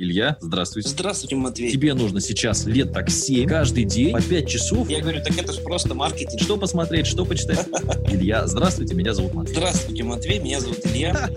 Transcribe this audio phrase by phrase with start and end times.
[0.00, 0.90] Илья, здравствуйте.
[0.90, 1.72] Здравствуйте, Матвей.
[1.72, 4.88] Тебе нужно сейчас лет так 7, каждый день, по 5 часов.
[4.88, 6.40] Я говорю, так это же просто маркетинг.
[6.40, 7.66] Что посмотреть, что почитать?
[8.08, 9.56] Илья, здравствуйте, меня зовут Матвей.
[9.56, 11.28] Здравствуйте, Матвей, меня зовут Илья.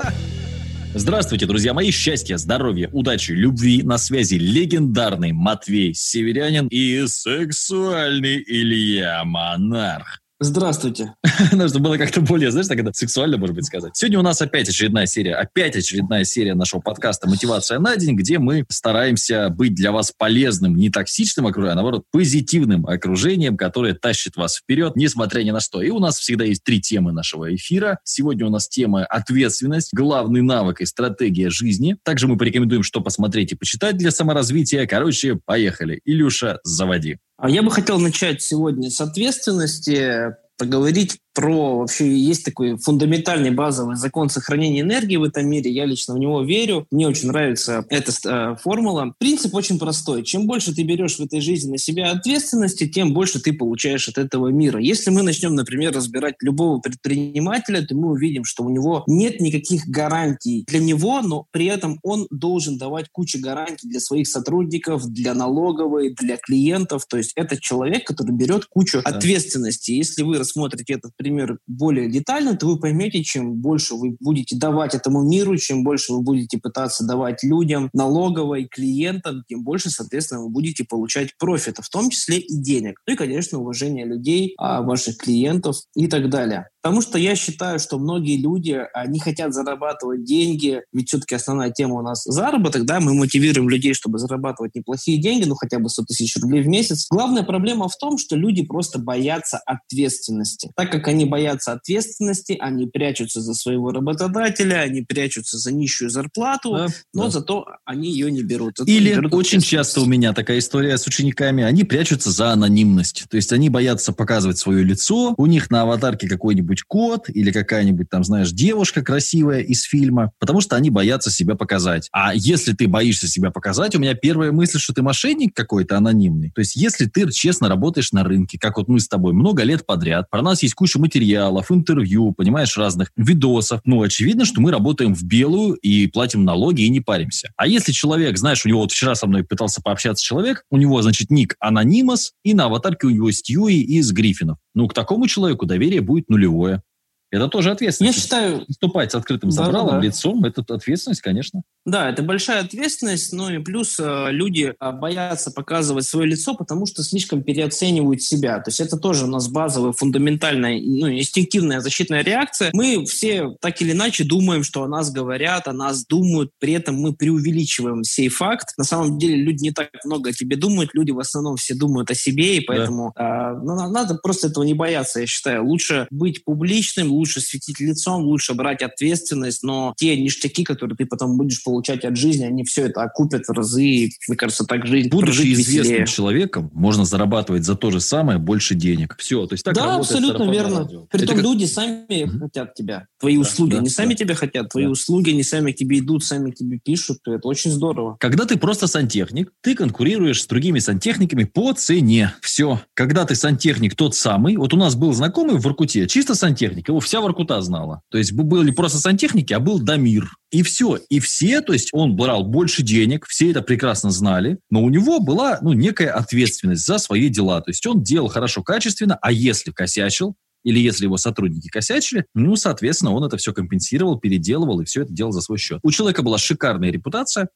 [0.94, 1.90] Здравствуйте, друзья мои.
[1.90, 3.82] Счастья, здоровья, удачи, любви.
[3.82, 10.21] На связи легендарный Матвей Северянин и сексуальный Илья Монарх.
[10.44, 11.14] Здравствуйте.
[11.52, 13.96] Нужно было как-то более, знаешь, это сексуально, может быть, сказать.
[13.96, 18.40] Сегодня у нас опять очередная серия, опять очередная серия нашего подкаста «Мотивация на день», где
[18.40, 24.36] мы стараемся быть для вас полезным, не токсичным окружением, а наоборот, позитивным окружением, которое тащит
[24.36, 25.80] вас вперед, несмотря ни на что.
[25.84, 28.00] И у нас всегда есть три темы нашего эфира.
[28.04, 31.98] Сегодня у нас тема «Ответственность», главный навык и стратегия жизни.
[32.04, 34.88] Также мы порекомендуем, что посмотреть и почитать для саморазвития.
[34.88, 36.02] Короче, поехали.
[36.04, 37.20] Илюша, заводи.
[37.42, 43.96] А я бы хотел начать сегодня с ответственности, поговорить про вообще есть такой фундаментальный базовый
[43.96, 45.72] закон сохранения энергии в этом мире.
[45.72, 46.88] Я лично в него верю.
[46.92, 49.14] Мне очень нравится эта э, формула.
[49.18, 50.24] Принцип очень простой.
[50.24, 54.18] Чем больше ты берешь в этой жизни на себя ответственности, тем больше ты получаешь от
[54.18, 54.80] этого мира.
[54.80, 59.88] Если мы начнем, например, разбирать любого предпринимателя, то мы увидим, что у него нет никаких
[59.88, 65.34] гарантий для него, но при этом он должен давать кучу гарантий для своих сотрудников, для
[65.34, 67.06] налоговой, для клиентов.
[67.08, 69.12] То есть это человек, который берет кучу да.
[69.12, 69.92] ответственности.
[69.92, 74.96] Если вы рассмотрите этот пример более детально, то вы поймете, чем больше вы будете давать
[74.96, 80.50] этому миру, чем больше вы будете пытаться давать людям, налоговой, клиентам, тем больше, соответственно, вы
[80.50, 83.00] будете получать профита, в том числе и денег.
[83.06, 86.70] Ну и, конечно, уважение людей, а, ваших клиентов и так далее.
[86.82, 91.96] Потому что я считаю, что многие люди, они хотят зарабатывать деньги, ведь все-таки основная тема
[91.96, 96.04] у нас заработок, да, мы мотивируем людей, чтобы зарабатывать неплохие деньги, ну хотя бы 100
[96.06, 97.08] тысяч рублей в месяц.
[97.10, 100.72] Главная проблема в том, что люди просто боятся ответственности.
[100.76, 106.72] Так как они боятся ответственности, они прячутся за своего работодателя, они прячутся за нищую зарплату,
[106.72, 107.30] да, но да.
[107.30, 108.78] зато они ее не берут.
[108.78, 113.26] Зато Или берут очень часто у меня такая история с учениками, они прячутся за анонимность.
[113.30, 117.52] То есть они боятся показывать свое лицо, у них на аватарке какой-нибудь какой-нибудь кот или
[117.52, 122.08] какая-нибудь там, знаешь, девушка красивая из фильма, потому что они боятся себя показать.
[122.12, 126.52] А если ты боишься себя показать, у меня первая мысль, что ты мошенник какой-то анонимный.
[126.54, 129.86] То есть если ты честно работаешь на рынке, как вот мы с тобой много лет
[129.86, 135.14] подряд, про нас есть куча материалов, интервью, понимаешь, разных видосов, ну, очевидно, что мы работаем
[135.14, 137.52] в белую и платим налоги и не паримся.
[137.58, 141.02] А если человек, знаешь, у него вот вчера со мной пытался пообщаться человек, у него,
[141.02, 144.58] значит, ник анонимос, и на аватарке у него Стьюи из Гриффинов.
[144.74, 146.84] Ну, к такому человеку доверие будет нулевое.
[147.32, 148.18] Это тоже ответственность.
[148.18, 148.66] Я считаю...
[148.68, 150.02] Выступать с открытым да, забралом, да.
[150.02, 151.62] лицом, это ответственность, конечно.
[151.86, 156.86] Да, это большая ответственность, но и плюс э, люди э, боятся показывать свое лицо, потому
[156.86, 158.60] что слишком переоценивают себя.
[158.60, 162.70] То есть это тоже у нас базовая, фундаментальная, ну, инстинктивная защитная реакция.
[162.74, 166.96] Мы все так или иначе думаем, что о нас говорят, о нас думают, при этом
[166.96, 168.74] мы преувеличиваем сей факт.
[168.78, 172.12] На самом деле люди не так много о тебе думают, люди в основном все думают
[172.12, 173.54] о себе, и поэтому да.
[173.54, 175.66] э, ну, надо просто этого не бояться, я считаю.
[175.66, 181.38] Лучше быть публичным, лучше светить лицом, лучше брать ответственность, но те ништяки, которые ты потом
[181.38, 184.10] будешь получать от жизни, они все это окупят в разы.
[184.28, 186.08] Мне кажется, так жизнь Будучи известным веселее.
[186.08, 189.16] человеком, можно зарабатывать за то же самое больше денег.
[189.20, 190.90] Все, то есть так Да, абсолютно верно.
[191.12, 191.46] Притом как...
[191.46, 192.40] люди сами mm-hmm.
[192.40, 193.72] хотят тебя, твои да, услуги.
[193.72, 193.94] Да, они да.
[193.94, 194.90] сами тебя хотят, твои да.
[194.90, 197.20] услуги, они сами к тебе идут, сами к тебе пишут.
[197.28, 198.18] Это очень здорово.
[198.20, 202.34] Когда ты просто сантехник, ты конкурируешь с другими сантехниками по цене.
[202.42, 202.82] Все.
[202.94, 207.00] Когда ты сантехник тот самый, вот у нас был знакомый в Воркуте, чисто сантехник, его
[207.12, 208.04] вся Воркута знала.
[208.10, 210.32] То есть были просто сантехники, а был Дамир.
[210.50, 210.98] И все.
[211.10, 215.20] И все, то есть он брал больше денег, все это прекрасно знали, но у него
[215.20, 217.60] была ну, некая ответственность за свои дела.
[217.60, 222.56] То есть он делал хорошо, качественно, а если косячил, или если его сотрудники косячили, ну,
[222.56, 225.82] соответственно, он это все компенсировал, переделывал и все это делал за свой счет.
[225.84, 227.50] У человека была шикарная репутация,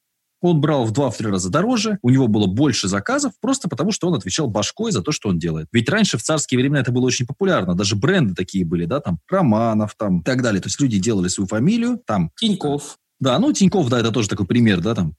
[0.50, 4.14] он брал в два-три раза дороже, у него было больше заказов, просто потому что он
[4.14, 5.68] отвечал башкой за то, что он делает.
[5.72, 9.18] Ведь раньше в царские времена это было очень популярно, даже бренды такие были, да, там,
[9.28, 10.60] Романов, там, и так далее.
[10.60, 12.30] То есть люди делали свою фамилию, там...
[12.38, 12.98] Тиньков.
[13.20, 15.14] Да, ну, Тиньков, да, это тоже такой пример, да, там,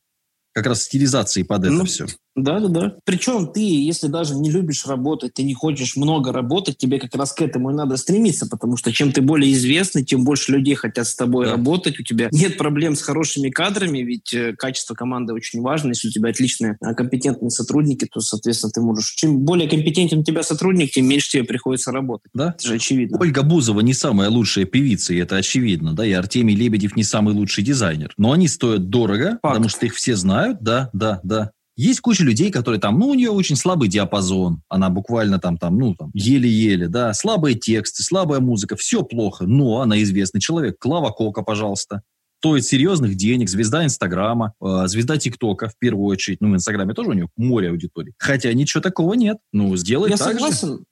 [0.54, 2.08] как раз стилизации под это ну, все.
[2.38, 2.94] Да, да, да.
[3.04, 7.34] Причем ты, если даже не любишь работать, ты не хочешь много работать, тебе как раз
[7.34, 11.08] к этому и надо стремиться, потому что чем ты более известный, тем больше людей хотят
[11.08, 11.54] с тобой да.
[11.54, 12.00] работать.
[12.00, 15.90] У тебя нет проблем с хорошими кадрами, ведь э, качество команды очень важно.
[15.90, 19.14] Если у тебя отличные, а, компетентные сотрудники, то, соответственно, ты можешь...
[19.16, 22.30] Чем более компетентен у тебя сотрудник, тем меньше тебе приходится работать.
[22.36, 22.54] Да?
[22.56, 23.18] Это же очевидно.
[23.20, 27.34] Ольга Бузова не самая лучшая певица, и это очевидно, да, и Артемий Лебедев не самый
[27.34, 28.14] лучший дизайнер.
[28.18, 29.42] Но они стоят дорого, Факт.
[29.42, 31.52] потому что их все знают, да, да, да.
[31.78, 35.78] Есть куча людей, которые там, ну, у нее очень слабый диапазон, она буквально там, там,
[35.78, 40.78] ну, там, еле-еле, да, слабые тексты, слабая музыка, все плохо, но она известный человек.
[40.80, 42.02] Клава Кока, пожалуйста.
[42.40, 46.42] стоит серьезных денег, звезда Инстаграма, э, звезда ТикТока в первую очередь.
[46.42, 48.14] Ну, в Инстаграме тоже у него море аудитории.
[48.18, 49.38] Хотя ничего такого нет.
[49.54, 50.68] Ну, сделай Я так согласен.
[50.68, 50.84] же.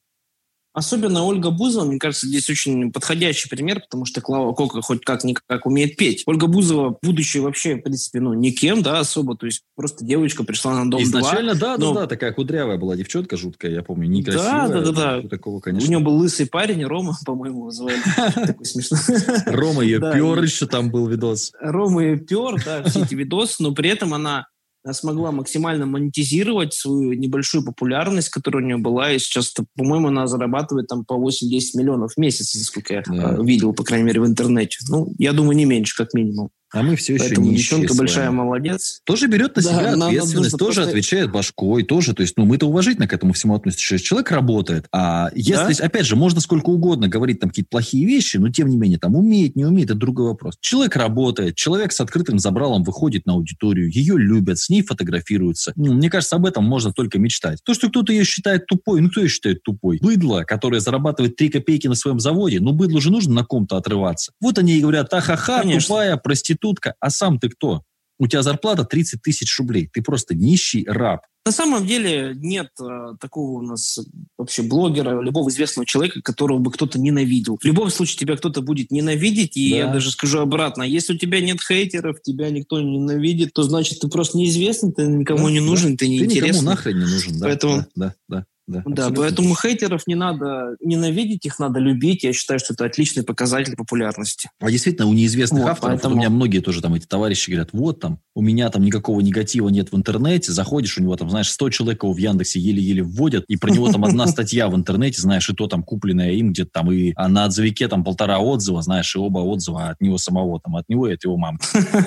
[0.75, 5.65] Особенно Ольга Бузова, мне кажется, здесь очень подходящий пример, потому что Клава Кока хоть как-никак
[5.65, 6.23] умеет петь.
[6.25, 10.83] Ольга Бузова, будучи вообще, в принципе, ну, никем, да, особо, то есть просто девочка пришла
[10.83, 11.93] на Дом Изначально, 2, да, но...
[11.93, 14.67] да, да, такая кудрявая была девчонка жуткая, я помню, некрасивая.
[14.67, 15.29] Да, да, да, да.
[15.29, 15.87] Такого, конечно.
[15.87, 17.95] У нее был лысый парень, Рома, по-моему, звали.
[18.35, 18.99] Такой смешной.
[19.45, 21.53] Рома ее пер еще там был видос.
[21.61, 24.47] Рома ее пер, да, все эти видосы, но при этом она
[24.93, 30.87] смогла максимально монетизировать свою небольшую популярность, которая у нее была, и сейчас, по-моему, она зарабатывает
[30.87, 31.29] там по 8-10
[31.75, 33.37] миллионов в месяц, насколько я да.
[33.41, 34.77] видел, по крайней мере, в интернете.
[34.87, 36.49] Ну, я думаю, не меньше, как минимум.
[36.75, 39.01] А мы все еще Поэтому девчонка большая молодец.
[39.05, 40.89] Тоже берет на да, себя ответственность, тоже просто...
[40.89, 42.13] отвечает башкой, тоже.
[42.13, 43.97] То есть, ну, мы-то уважительно к этому всему относимся.
[43.97, 44.87] Человек работает.
[44.91, 45.85] А если, да?
[45.85, 49.15] опять же, можно сколько угодно говорить там какие-то плохие вещи, но тем не менее, там,
[49.15, 50.57] умеет, не умеет, это другой вопрос.
[50.59, 55.71] Человек работает, человек с открытым забралом выходит на аудиторию, ее любят, с ней фотографируются.
[55.77, 57.59] Ну, мне кажется, об этом можно только мечтать.
[57.63, 59.99] То, что кто-то ее считает тупой, ну, кто ее считает тупой?
[60.01, 64.33] Быдло, которое зарабатывает 3 копейки на своем заводе, ну, быдлу же нужно на ком-то отрываться.
[64.41, 66.64] Вот они и говорят, ахаха, тупая проститутка,
[66.99, 67.83] а сам ты кто?
[68.17, 69.89] У тебя зарплата 30 тысяч рублей.
[69.91, 71.21] Ты просто нищий раб.
[71.45, 73.99] На самом деле нет э, такого у нас
[74.35, 77.59] вообще блогера, любого известного человека, которого бы кто-то ненавидел.
[77.61, 79.77] В любом случае тебя кто-то будет ненавидеть, и да.
[79.77, 83.99] я даже скажу обратно, если у тебя нет хейтеров, тебя никто не ненавидит, то значит
[83.99, 85.97] ты просто неизвестный, ты никому да, не нужен, да.
[85.97, 86.41] ты неинтересный.
[86.41, 87.45] Ты никому нахрен не нужен, да.
[87.45, 87.77] Поэтому...
[87.77, 88.45] Да, да, да.
[88.67, 92.23] Да, да поэтому хейтеров не надо ненавидеть, их надо любить.
[92.23, 94.49] Я считаю, что это отличный показатель популярности.
[94.59, 96.15] А действительно, у неизвестных вот, авторов, поэтому...
[96.15, 99.69] у меня многие тоже там эти товарищи говорят, вот там, у меня там никакого негатива
[99.69, 103.45] нет в интернете, заходишь, у него там, знаешь, 100 человек его в Яндексе еле-еле вводят,
[103.47, 106.71] и про него там одна статья в интернете, знаешь, и то там купленная им где-то
[106.73, 110.59] там, и а на отзывике там полтора отзыва, знаешь, и оба отзыва от него самого,
[110.59, 111.59] там, от него и от его мамы.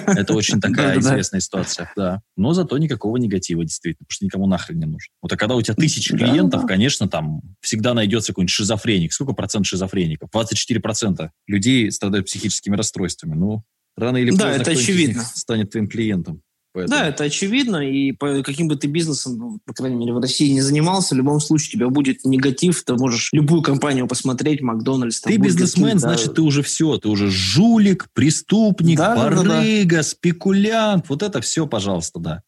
[0.06, 2.20] Это очень такая известная ситуация, да.
[2.36, 5.10] Но зато никакого негатива, действительно, потому что никому нахрен не нужен.
[5.22, 9.12] Вот а когда у тебя тысячи клиентов, конечно, там всегда найдется какой-нибудь шизофреник.
[9.12, 10.30] Сколько процент шизофреников?
[10.30, 13.34] 24 процента людей страдают психическими расстройствами.
[13.34, 13.64] Ну,
[13.96, 15.22] рано или поздно да, это очевидно.
[15.34, 16.42] станет твоим клиентом.
[16.74, 17.00] Поэтому.
[17.00, 20.50] Да, это очевидно, и по каким бы ты бизнесом, ну, по крайней мере, в России
[20.50, 25.20] не занимался, в любом случае у тебя будет негатив, ты можешь любую компанию посмотреть, Макдональдс.
[25.22, 25.98] Ты бизнесмен, да.
[25.98, 30.02] значит, ты уже все, ты уже жулик, преступник, да, барыга, да, да.
[30.02, 32.42] спекулянт, вот это все, пожалуйста, да.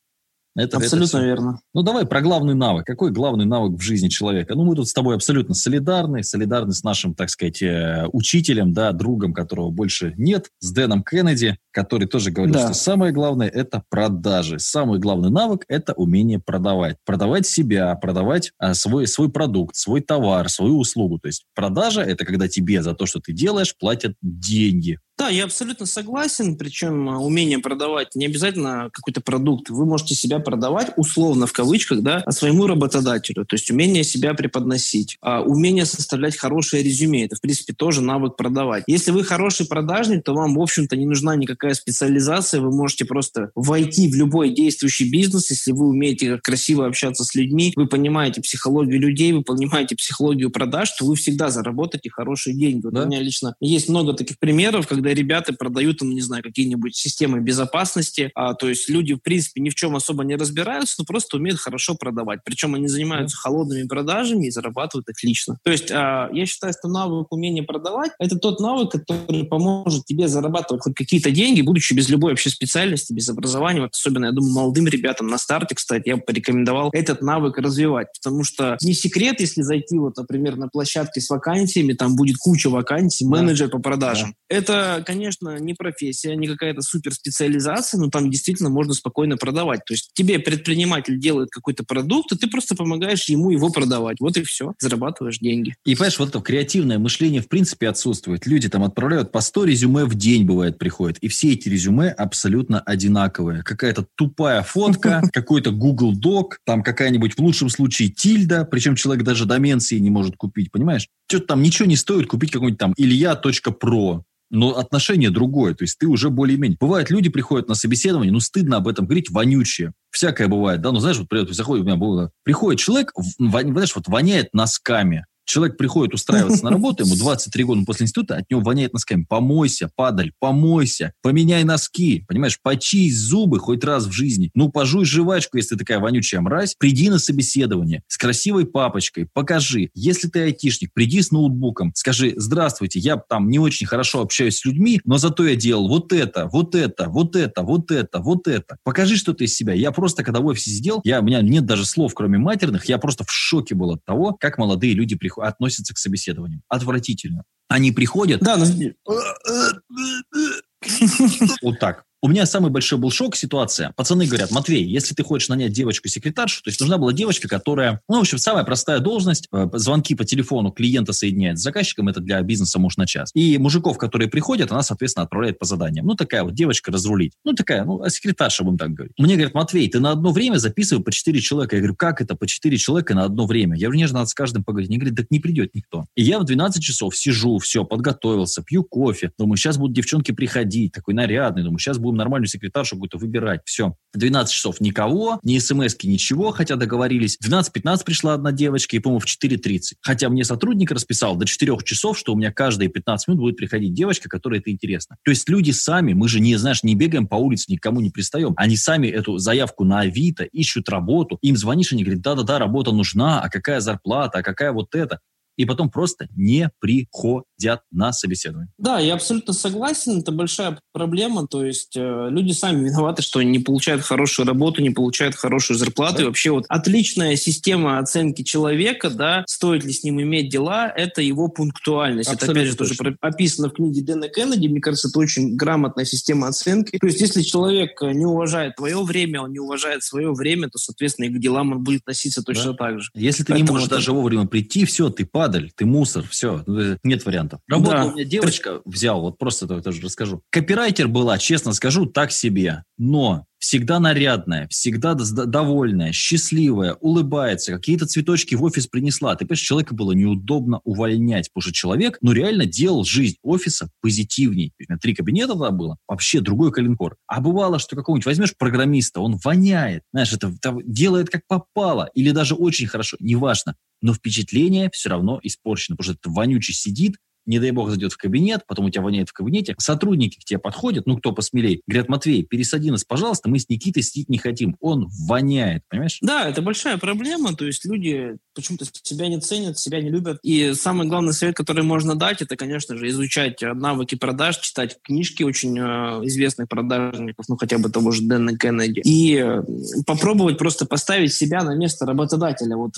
[0.57, 1.61] Это, абсолютно это верно.
[1.75, 2.85] Ну, давай про главный навык.
[2.85, 4.55] Какой главный навык в жизни человека?
[4.55, 8.93] Ну, мы тут с тобой абсолютно солидарны, солидарны с нашим, так сказать, э, учителем, да,
[8.93, 12.67] другом, которого больше нет, с Дэном Кеннеди, который тоже говорил, да.
[12.67, 14.59] что самое главное– это продажи.
[14.59, 16.97] Самый главный навык– это умение продавать.
[17.05, 21.19] Продавать себя, продавать а, свой, свой продукт, свой товар, свою услугу.
[21.19, 24.99] То есть продажа– это когда тебе за то, что ты делаешь, платят деньги.
[25.21, 26.57] Да, я абсолютно согласен.
[26.57, 29.69] Причем а, умение продавать не обязательно какой-то продукт.
[29.69, 33.45] Вы можете себя продавать условно в кавычках, да, своему работодателю.
[33.45, 37.27] То есть умение себя преподносить, а умение составлять хорошее резюме.
[37.27, 38.85] Это, в принципе, тоже навык продавать.
[38.87, 42.63] Если вы хороший продажник, то вам, в общем-то, не нужна никакая специализация.
[42.63, 47.75] Вы можете просто войти в любой действующий бизнес, если вы умеете красиво общаться с людьми,
[47.77, 52.87] вы понимаете психологию людей, вы понимаете психологию продаж, то вы всегда заработаете хорошие деньги.
[52.87, 53.03] Вот да?
[53.03, 58.31] У меня лично есть много таких примеров, когда ребята продают, не знаю, какие-нибудь системы безопасности,
[58.35, 61.59] а, то есть люди, в принципе, ни в чем особо не разбираются, но просто умеют
[61.59, 62.41] хорошо продавать.
[62.45, 65.59] Причем они занимаются холодными продажами и зарабатывают отлично.
[65.65, 70.29] То есть а, я считаю, что навык умения продавать– это тот навык, который поможет тебе
[70.29, 73.83] зарабатывать хоть какие-то деньги, будучи без любой вообще специальности, без образования.
[73.83, 78.09] Вот особенно, я думаю, молодым ребятам на старте, кстати, я бы порекомендовал этот навык развивать,
[78.21, 82.69] потому что не секрет, если зайти вот, например, на площадке с вакансиями, там будет куча
[82.69, 84.35] вакансий, менеджер по продажам.
[84.49, 84.57] Да.
[84.57, 89.85] Это конечно, не профессия, не какая-то суперспециализация, но там действительно можно спокойно продавать.
[89.85, 94.21] То есть тебе предприниматель делает какой-то продукт, и ты просто помогаешь ему его продавать.
[94.21, 94.73] Вот и все.
[94.79, 95.75] Зарабатываешь деньги.
[95.85, 98.47] И понимаешь, вот это креативное мышление в принципе отсутствует.
[98.47, 101.19] Люди там отправляют по 100 резюме в день, бывает, приходят.
[101.19, 103.63] И все эти резюме абсолютно одинаковые.
[103.63, 109.47] Какая-то тупая фотка, какой-то Google Doc, там какая-нибудь в лучшем случае тильда, причем человек даже
[109.47, 111.09] домен не может купить, понимаешь?
[111.29, 115.75] Что-то там ничего не стоит купить какой-нибудь там илья.про но отношение другое.
[115.75, 116.77] То есть ты уже более-менее...
[116.79, 119.93] Бывает, люди приходят на собеседование, ну, стыдно об этом говорить, вонючие.
[120.11, 122.33] Всякое бывает, да, ну, знаешь, вот заходит, у меня было...
[122.43, 125.25] Приходит человек, знаешь, вот воняет носками.
[125.51, 129.27] Человек приходит устраиваться на работу, ему 23 года после института, от него воняет носками.
[129.29, 134.53] Помойся, падаль, помойся, поменяй носки, понимаешь, почисть зубы хоть раз в жизни.
[134.55, 136.77] Ну, пожуй жвачку, если такая вонючая мразь.
[136.79, 139.91] Приди на собеседование с красивой папочкой, покажи.
[139.93, 144.65] Если ты айтишник, приди с ноутбуком, скажи, здравствуйте, я там не очень хорошо общаюсь с
[144.65, 148.77] людьми, но зато я делал вот это, вот это, вот это, вот это, вот это.
[148.85, 149.75] Покажи что-то из себя.
[149.75, 152.99] Я просто, когда в офисе сидел, я, у меня нет даже слов, кроме матерных, я
[152.99, 156.63] просто в шоке был от того, как молодые люди приходят, относятся к собеседованиям.
[156.69, 157.45] Отвратительно.
[157.69, 158.41] Они приходят...
[158.41, 158.65] Да, но...
[161.63, 162.05] Вот так.
[162.23, 163.93] У меня самый большой был шок ситуация.
[163.97, 168.19] Пацаны говорят, Матвей, если ты хочешь нанять девочку-секретаршу, то есть нужна была девочка, которая, ну,
[168.19, 172.43] в общем, самая простая должность, э, звонки по телефону клиента соединяет с заказчиком, это для
[172.43, 173.31] бизнеса муж на час.
[173.33, 176.05] И мужиков, которые приходят, она, соответственно, отправляет по заданиям.
[176.05, 177.33] Ну, такая вот девочка разрулить.
[177.43, 179.15] Ну, такая, ну, а секретарша, будем так говорить.
[179.19, 181.77] Мне говорят, Матвей, ты на одно время записывай по 4 человека.
[181.77, 183.79] Я говорю, как это по 4 человека на одно время?
[183.79, 184.91] Я говорю, же надо с каждым поговорить.
[184.91, 186.05] Они говорят, так не придет никто.
[186.17, 189.33] И я в 12 часов сижу, все, подготовился, пью кофе.
[189.39, 191.63] Думаю, сейчас будут девчонки приходить, такой нарядный.
[191.63, 193.61] Думаю, сейчас будем нормальную секретаршу какую-то выбирать.
[193.65, 193.95] Все.
[194.15, 197.39] 12 часов никого, ни смс ничего, хотя договорились.
[197.45, 199.97] 12-15 пришла одна девочка, и, по-моему, в 4.30.
[200.01, 203.95] Хотя мне сотрудник расписал до 4 часов, что у меня каждые 15 минут будет приходить
[203.95, 205.17] девочка, которой это интересно.
[205.25, 208.55] То есть люди сами, мы же не, знаешь, не бегаем по улице, никому не пристаем.
[208.57, 211.39] Они сами эту заявку на Авито ищут работу.
[211.43, 215.21] Им звонишь, они говорят, да-да-да, работа нужна, а какая зарплата, а какая вот это
[215.61, 217.45] и потом просто не приходят
[217.91, 218.71] на собеседование.
[218.79, 223.59] Да, я абсолютно согласен, это большая проблема, то есть э, люди сами виноваты, что не
[223.59, 226.23] получают хорошую работу, не получают хорошую зарплату, да.
[226.23, 231.23] и вообще вот отличная система оценки человека, да, стоит ли с ним иметь дела, это
[231.23, 232.31] его пунктуальность.
[232.31, 236.05] Абсолютно это, опять же, тоже описано в книге Дэна Кеннеди, мне кажется, это очень грамотная
[236.05, 236.99] система оценки.
[236.99, 241.27] То есть, если человек не уважает твое время, он не уважает свое время, то, соответственно,
[241.27, 242.79] и к делам он будет относиться точно да.
[242.79, 243.11] так же.
[243.15, 243.97] Если ты Поэтому не можешь это...
[243.97, 247.50] даже вовремя прийти, все, ты падаль, ты мусор, все, ну, нет вариантов.
[247.69, 248.07] Работа да.
[248.07, 250.43] у меня девочка взял, вот просто это тоже расскажу.
[250.51, 258.55] Копирайтер была, честно скажу, так себе, но всегда нарядная, всегда довольная, счастливая, улыбается, какие-то цветочки
[258.55, 259.37] в офис принесла.
[259.37, 264.73] Ты понимаешь, человека было неудобно увольнять, потому что человек, ну, реально делал жизнь офиса позитивней.
[264.89, 267.17] На три кабинета тогда было, вообще другой калинкор.
[267.27, 272.31] А бывало, что какого-нибудь возьмешь программиста, он воняет, знаешь, это, это делает как попало, или
[272.31, 277.17] даже очень хорошо, неважно но впечатление все равно испорчено, потому что этот вонючий сидит,
[277.51, 280.61] не дай бог зайдет в кабинет, потом у тебя воняет в кабинете, сотрудники к тебе
[280.61, 284.77] подходят, ну, кто посмелей, говорят, Матвей, пересади нас, пожалуйста, мы с Никитой сидеть не хотим,
[284.81, 286.19] он воняет, понимаешь?
[286.23, 290.75] Да, это большая проблема, то есть люди почему-то себя не ценят, себя не любят, и
[290.75, 295.77] самый главный совет, который можно дать, это, конечно же, изучать навыки продаж, читать книжки очень
[295.77, 295.83] э,
[296.27, 299.63] известных продажников, ну, хотя бы того же Дэна Кеннеди, и э,
[300.07, 302.93] попробовать просто поставить себя на место работодателя, вот,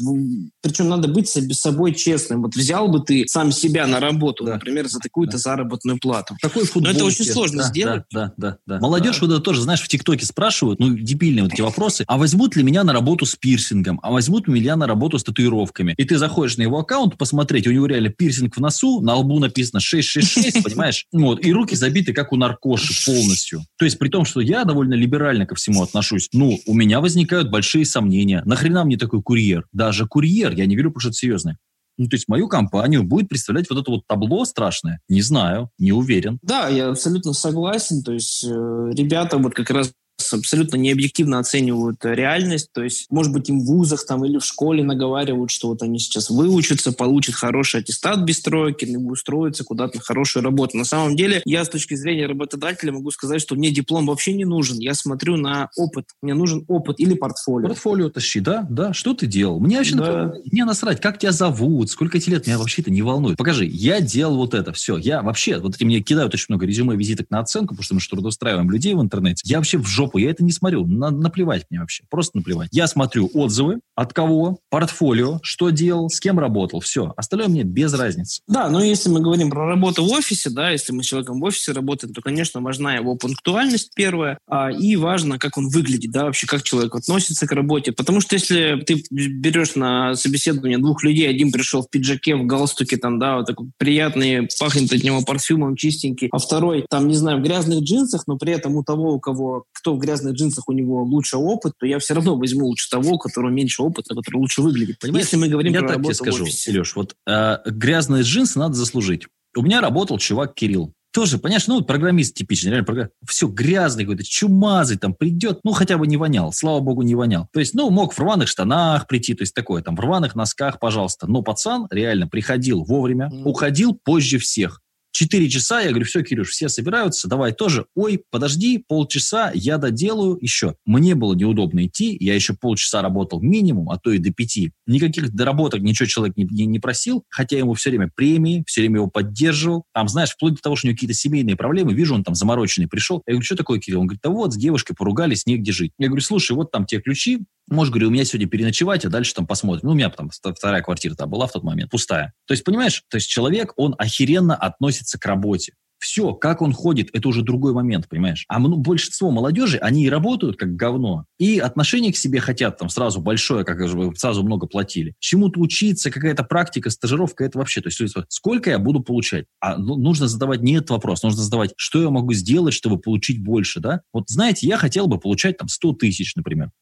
[0.61, 4.47] причем надо быть с собой честным, вот взял бы ты сам себя на работу, работу,
[4.47, 4.55] да.
[4.55, 5.39] например, за такую-то да.
[5.39, 6.37] заработную плату.
[6.41, 6.93] Какой футбол?
[6.93, 8.03] Но это очень сложно да, сделать.
[8.13, 8.59] Да, да, да.
[8.67, 8.81] да.
[8.81, 9.27] Молодежь да.
[9.27, 12.63] вот это тоже, знаешь, в ТикТоке спрашивают, ну, дебильные вот эти вопросы, а возьмут ли
[12.63, 15.95] меня на работу с пирсингом, а возьмут ли меня на работу с татуировками?
[15.97, 19.39] И ты заходишь на его аккаунт посмотреть, у него реально пирсинг в носу, на лбу
[19.39, 21.07] написано 666, понимаешь?
[21.13, 23.65] Вот, и руки забиты, как у наркоши полностью.
[23.79, 27.51] То есть при том, что я довольно либерально ко всему отношусь, ну, у меня возникают
[27.51, 28.43] большие сомнения.
[28.45, 29.67] Нахрена мне такой курьер?
[29.73, 31.59] Даже курьер, я не говорю, потому что это серьезно.
[31.99, 35.01] Ну, то есть мою компанию будет представлять вот это вот табло страшное?
[35.09, 36.39] Не знаю, не уверен.
[36.43, 38.03] Да, я абсолютно согласен.
[38.03, 39.93] То есть э, ребята вот как раз
[40.37, 42.71] абсолютно необъективно оценивают реальность.
[42.73, 45.99] То есть, может быть, им в вузах там или в школе наговаривают, что вот они
[45.99, 50.77] сейчас выучатся, получат хороший аттестат без тройки, устроятся куда-то на хорошую работу.
[50.77, 54.45] На самом деле, я с точки зрения работодателя могу сказать, что мне диплом вообще не
[54.45, 54.79] нужен.
[54.79, 56.07] Я смотрю на опыт.
[56.23, 57.69] Мне нужен опыт или портфолио.
[57.69, 58.67] Портфолио тащи, да?
[58.69, 58.93] Да.
[58.93, 59.61] Что ты делал?
[59.61, 60.35] Мне вообще да.
[60.51, 63.37] мне насрать, как тебя зовут, сколько тебе лет, меня вообще это не волнует.
[63.37, 64.97] Покажи, я делал вот это, все.
[64.97, 68.01] Я вообще, вот эти мне кидают очень много резюме, визиток на оценку, потому что мы
[68.01, 69.43] же трудоустраиваем людей в интернете.
[69.45, 70.87] Я вообще в жопу я это не смотрю.
[70.87, 72.05] На, наплевать мне вообще.
[72.11, 72.69] Просто наплевать.
[72.73, 76.81] Я смотрю отзывы, от кого, портфолио, что делал, с кем работал.
[76.81, 77.13] Все.
[77.17, 78.43] Остальное мне без разницы.
[78.47, 81.45] Да, но если мы говорим про работу в офисе, да, если мы с человеком в
[81.45, 86.25] офисе работаем, то, конечно, важна его пунктуальность первая, а, и важно, как он выглядит, да,
[86.25, 87.93] вообще, как человек относится к работе.
[87.93, 92.97] Потому что если ты берешь на собеседование двух людей, один пришел в пиджаке, в галстуке,
[92.97, 97.39] там, да, вот такой приятный, пахнет от него парфюмом, чистенький, а второй, там, не знаю,
[97.39, 101.03] в грязных джинсах, но при этом у того, у кого, кто грязных джинсах, у него
[101.03, 104.63] лучше опыт, то я все равно возьму лучше того, у которого меньше опыта, который лучше
[104.63, 104.99] выглядит.
[104.99, 105.25] Понимаешь?
[105.25, 109.27] Если мы говорим я про так тебе скажу, Илюш, вот э, грязные джинсы надо заслужить.
[109.57, 110.95] У меня работал чувак Кирилл.
[111.13, 113.09] тоже, понимаешь, ну, программист типичный, реально, программ...
[113.27, 117.49] все грязный какой-то, чумазый там придет, ну, хотя бы не вонял, слава богу, не вонял.
[117.53, 120.79] То есть, ну, мог в рваных штанах прийти, то есть такое, там, в рваных носках,
[120.79, 121.27] пожалуйста.
[121.27, 123.43] Но пацан реально приходил вовремя, mm.
[123.45, 124.81] уходил позже всех.
[125.13, 127.85] Четыре часа, я говорю, все, Кирюш, все собираются, давай тоже.
[127.95, 130.75] Ой, подожди, полчаса, я доделаю еще.
[130.87, 134.73] Мне было неудобно идти, я еще полчаса работал минимум, а то и до пяти.
[134.87, 138.97] Никаких доработок, ничего человек не, не, не просил, хотя ему все время премии, все время
[138.97, 139.85] его поддерживал.
[139.93, 142.89] Там, знаешь, вплоть до того, что у него какие-то семейные проблемы, вижу, он там замороченный
[142.89, 143.23] пришел.
[143.27, 144.01] Я говорю, что такое, Кирилл?
[144.01, 145.93] Он говорит, да вот, с девушкой поругались, негде жить.
[145.99, 149.35] Я говорю, слушай, вот там те ключи, Можешь, говорю, у меня сегодня переночевать, а дальше
[149.35, 149.87] там посмотрим.
[149.87, 152.33] Ну, у меня там вторая квартира там была в тот момент, пустая.
[152.47, 155.75] То есть, понимаешь, то есть человек, он охеренно относится к работе.
[155.99, 158.45] Все, как он ходит, это уже другой момент, понимаешь?
[158.49, 163.21] А большинство молодежи, они и работают как говно, и отношение к себе хотят там сразу
[163.21, 163.79] большое, как
[164.19, 165.15] сразу много платили.
[165.21, 169.45] Чему-то учиться, какая-то практика, стажировка, это вообще, то есть сколько я буду получать?
[169.61, 173.41] А ну, нужно задавать не этот вопрос, нужно задавать, что я могу сделать, чтобы получить
[173.41, 174.01] больше, да?
[174.13, 176.73] Вот знаете, я хотел бы получать там 100 тысяч, например.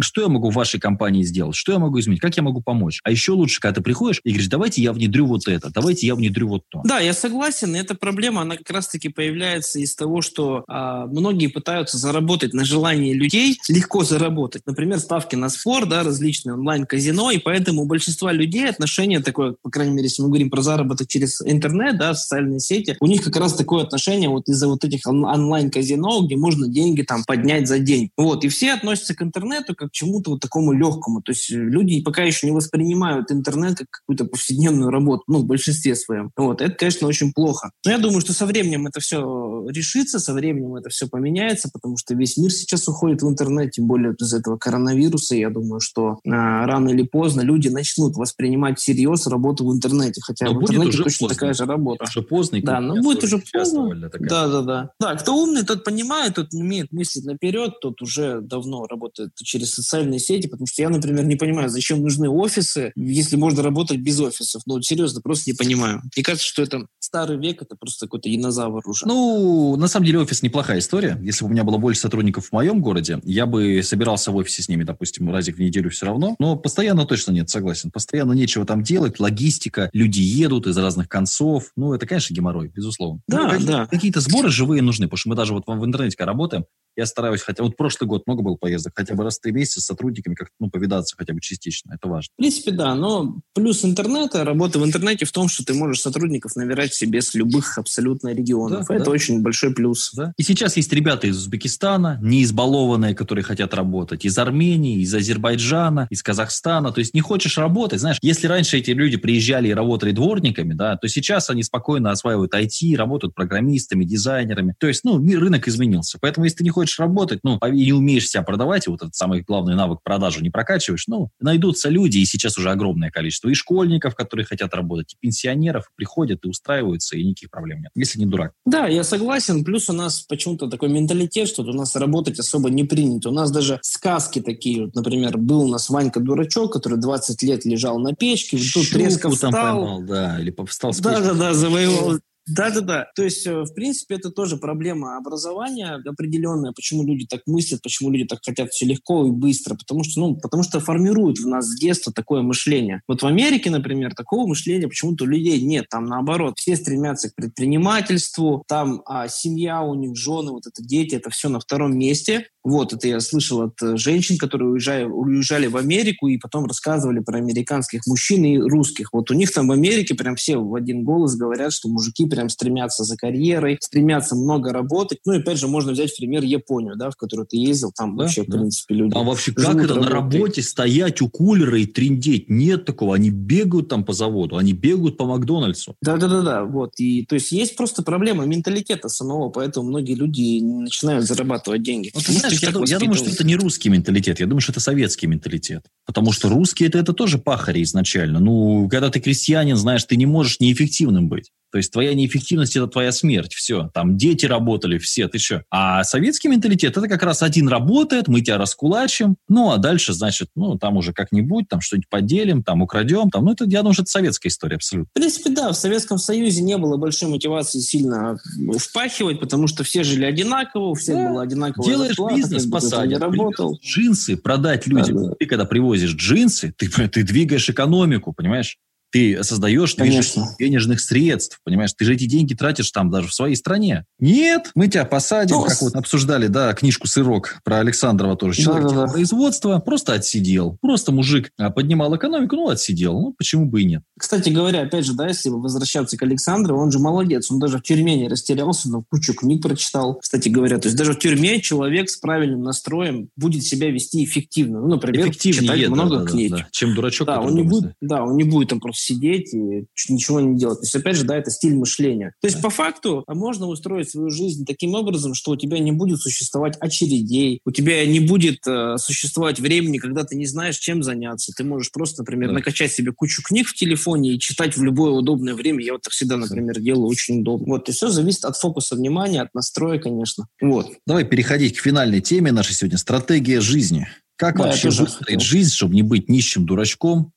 [0.00, 1.56] Что я могу в вашей компании сделать?
[1.56, 2.20] Что я могу изменить?
[2.20, 3.00] Как я могу помочь?
[3.04, 6.14] А еще лучше, когда ты приходишь и говоришь, давайте я внедрю вот это, давайте я
[6.14, 6.82] внедрю вот то.
[6.84, 7.74] Да, я согласен.
[7.74, 13.14] Эта проблема, она как раз-таки появляется из того, что а, многие пытаются заработать на желании
[13.14, 14.62] людей, легко заработать.
[14.66, 19.70] Например, ставки на спор, да, различные онлайн-казино, и поэтому у большинства людей отношение такое, по
[19.70, 23.36] крайней мере, если мы говорим про заработок через интернет, да, социальные сети, у них как
[23.36, 28.10] раз такое отношение вот из-за вот этих онлайн-казино, где можно деньги там поднять за день.
[28.16, 31.22] Вот, и все относятся к интернету как к чему-то вот такому легкому.
[31.22, 35.94] То есть люди пока еще не воспринимают интернет как какую-то повседневную работу, ну, в большинстве
[35.94, 36.30] своем.
[36.36, 37.70] Вот, это, конечно, очень плохо.
[37.84, 41.96] Но я думаю, что со временем это все решится, со временем это все поменяется, потому
[41.96, 45.34] что весь мир сейчас уходит в интернет, тем более из этого коронавируса.
[45.34, 50.46] Я думаю, что а, рано или поздно люди начнут воспринимать всерьез работу в интернете, хотя
[50.46, 51.28] но в интернете точно поздно.
[51.28, 52.04] такая же работа.
[52.04, 52.58] Уже поздно.
[52.62, 54.10] Да, но будет уже поздно.
[54.20, 54.90] Да, да, да.
[55.00, 60.18] Да, кто умный, тот понимает, тот умеет мыслить наперед, тот уже давно работает через социальные
[60.18, 64.62] сети, потому что я, например, не понимаю, зачем нужны офисы, если можно работать без офисов.
[64.66, 66.02] Ну, серьезно, просто не понимаю.
[66.14, 69.06] Мне кажется, что это старый век, это просто какой-то динозавр уже.
[69.06, 71.18] Ну, на самом деле офис неплохая история.
[71.22, 74.62] Если бы у меня было больше сотрудников в моем городе, я бы собирался в офисе
[74.62, 76.36] с ними, допустим, разик в неделю все равно.
[76.38, 77.90] Но постоянно точно нет, согласен.
[77.90, 81.70] Постоянно нечего там делать, логистика, люди едут из разных концов.
[81.76, 83.20] Ну, это, конечно, геморрой, безусловно.
[83.28, 83.86] Да, ну, да.
[83.86, 86.64] Какие-то сборы живые нужны, потому что мы даже вот в интернете когда работаем,
[86.96, 89.80] я стараюсь, хотя вот прошлый год много было поездок, хотя бы раз в три месяца
[89.80, 91.92] с сотрудниками как ну, повидаться хотя бы частично.
[91.94, 92.32] Это важно.
[92.34, 92.94] В принципе, да.
[92.94, 97.34] Но плюс интернета, работа в интернете в том, что ты можешь сотрудников набирать себе с
[97.34, 98.86] любых абсолютно регионов.
[98.88, 99.10] Да, это да.
[99.10, 100.12] очень большой плюс.
[100.14, 100.32] Да.
[100.38, 106.06] И сейчас есть ребята из Узбекистана, не избалованные, которые хотят работать, из Армении, из Азербайджана,
[106.10, 106.92] из Казахстана.
[106.92, 110.96] То есть не хочешь работать, знаешь, если раньше эти люди приезжали и работали дворниками, да,
[110.96, 114.74] то сейчас они спокойно осваивают IT, работают программистами, дизайнерами.
[114.78, 116.18] То есть, ну, рынок изменился.
[116.20, 119.02] Поэтому, если ты не хочешь хочешь работать, ну, и не умеешь себя продавать, и вот
[119.02, 123.48] этот самый главный навык продажи не прокачиваешь, ну, найдутся люди, и сейчас уже огромное количество,
[123.48, 128.20] и школьников, которые хотят работать, и пенсионеров, приходят и устраиваются, и никаких проблем нет, если
[128.20, 128.52] не дурак.
[128.64, 129.64] Да, я согласен.
[129.64, 133.30] Плюс у нас почему-то такой менталитет, что у нас работать особо не принято.
[133.30, 137.98] У нас даже сказки такие, вот, например, был у нас Ванька-дурачок, который 20 лет лежал
[137.98, 139.50] на печке, тут резко встал.
[139.50, 143.10] там поймал, да, или встал с Да-да-да, завоевал да-да-да.
[143.16, 146.72] То есть, э, в принципе, это тоже проблема образования определенная.
[146.72, 149.74] Почему люди так мыслят, почему люди так хотят все легко и быстро.
[149.74, 153.02] Потому что, ну, потому что формируют в нас с детства такое мышление.
[153.08, 155.86] Вот в Америке, например, такого мышления почему-то у людей нет.
[155.90, 161.16] Там наоборот, все стремятся к предпринимательству, там а, семья у них, жены, вот это дети,
[161.16, 162.46] это все на втором месте.
[162.66, 167.20] Вот, это я слышал от э, женщин, которые уезжали, уезжали в Америку и потом рассказывали
[167.20, 169.12] про американских мужчин и русских.
[169.12, 172.48] Вот у них там в Америке прям все в один голос говорят, что мужики прям
[172.48, 175.20] стремятся за карьерой, стремятся много работать.
[175.24, 178.16] Ну и опять же, можно взять в пример Японию, да, в которую ты ездил, там
[178.16, 178.56] да, вообще, да.
[178.56, 182.50] в принципе, люди Там вообще как это на работе стоять у кулера и триндеть?
[182.50, 183.14] Нет такого.
[183.14, 185.94] Они бегают там по заводу, они бегают по Макдональдсу.
[186.02, 186.94] Да-да-да, вот.
[186.98, 192.10] И то есть есть просто проблема менталитета самого, поэтому многие люди начинают зарабатывать деньги.
[192.12, 195.26] Вот, знаешь, я, я думаю, что это не русский менталитет, я думаю, что это советский
[195.26, 195.86] менталитет.
[196.04, 198.40] Потому что русские это, это тоже пахари изначально.
[198.40, 201.50] Ну, когда ты крестьянин, знаешь, ты не можешь неэффективным быть.
[201.70, 203.54] То есть твоя неэффективность– это твоя смерть.
[203.54, 203.90] Все.
[203.92, 205.64] Там дети работали, все, ты что?
[205.70, 210.48] А советский менталитет– это как раз один работает, мы тебя раскулачим, ну, а дальше, значит,
[210.54, 214.02] ну, там уже как-нибудь, там что-нибудь поделим, там украдем, там, ну, это, я думаю, что
[214.02, 215.10] это советская история абсолютно.
[215.10, 218.38] В принципе, да, в Советском Союзе не было большой мотивации сильно
[218.78, 221.28] впахивать, потому что все жили одинаково, у всех да.
[221.30, 221.84] было одинаково.
[221.84, 223.78] Делаешь зарплата, бизнес, посадят, работал.
[223.82, 225.16] джинсы продать людям.
[225.16, 225.34] Да, да.
[225.38, 228.78] Ты когда привозишь джинсы, ты, ты двигаешь экономику, понимаешь?
[229.16, 230.54] Ты создаешь Конечно.
[230.58, 231.94] денежных средств, понимаешь?
[231.96, 234.04] Ты же эти деньги тратишь там даже в своей стране.
[234.18, 238.60] Нет, мы тебя посадим, ну, как вот обсуждали, да, книжку «Сырок» про Александрова тоже.
[238.60, 239.12] Человек да, да, да.
[239.12, 240.76] производства просто отсидел.
[240.82, 243.14] Просто мужик а, поднимал экономику, ну, отсидел.
[243.18, 244.02] Ну, почему бы и нет.
[244.18, 247.50] Кстати говоря, опять же, да, если возвращаться к Александру, он же молодец.
[247.50, 250.78] Он даже в тюрьме не растерялся, но кучу книг прочитал, кстати говоря.
[250.78, 254.82] То есть даже в тюрьме человек с правильным настроем будет себя вести эффективно.
[254.82, 256.50] Ну, например, читать много да, книг.
[256.50, 256.68] Да, да.
[256.70, 257.26] Чем дурачок.
[257.26, 260.80] Да, он не будет, да, он не будет там просто сидеть и ничего не делать.
[260.80, 262.34] То есть, опять же, да, это стиль мышления.
[262.40, 266.20] То есть, по факту, можно устроить свою жизнь таким образом, что у тебя не будет
[266.20, 271.52] существовать очередей, у тебя не будет э, существовать времени, когда ты не знаешь, чем заняться.
[271.56, 272.54] Ты можешь просто, например, да.
[272.56, 275.84] накачать себе кучу книг в телефоне и читать в любое удобное время.
[275.84, 277.74] Я вот так всегда, например, делаю очень удобно.
[277.74, 280.46] Вот, и все зависит от фокуса внимания, от настроя, конечно.
[280.60, 280.92] Вот.
[281.06, 282.98] Давай переходить к финальной теме нашей сегодня.
[282.98, 284.08] Стратегия жизни.
[284.36, 287.32] Как да, вообще выстроить жизнь, чтобы не быть нищим дурачком,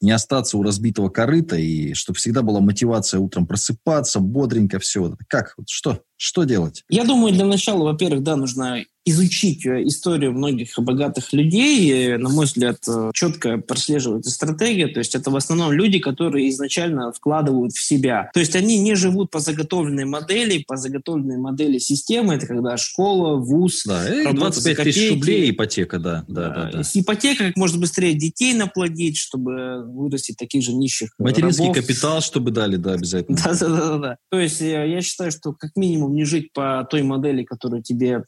[0.00, 5.16] не остаться у разбитого корыта, и чтобы всегда была мотивация утром просыпаться, бодренько все.
[5.28, 5.56] Как?
[5.68, 6.02] Что?
[6.16, 6.84] Что делать?
[6.88, 12.16] Я думаю, для начала, во-первых, да, нужно изучить э, историю многих богатых людей.
[12.16, 14.88] На мой взгляд, э, четко прослеживается стратегия.
[14.88, 18.30] То есть это в основном люди, которые изначально вкладывают в себя.
[18.34, 22.34] То есть они не живут по заготовленной модели, по заготовленной модели системы.
[22.34, 26.24] Это когда школа, вуз, да, 25 тысяч рублей ипотека, да.
[26.28, 26.82] да, да, да.
[26.94, 31.76] Ипотека, как можно быстрее детей наплодить, чтобы вырастить таких же нищих Материнский рабов.
[31.76, 33.38] капитал, чтобы дали, да, обязательно.
[33.42, 34.16] Да, да, да, да.
[34.30, 38.22] То есть э, я считаю, что как минимум не жить по той модели, которую тебе